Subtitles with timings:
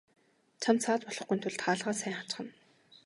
[0.61, 2.51] Чамд саад болохгүйн тулд хаалгаа сайн хаачихна.